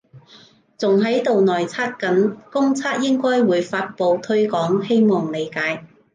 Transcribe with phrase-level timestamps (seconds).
[0.79, 5.85] 仲喺度內測緊，公測應該會發佈推廣，希望理解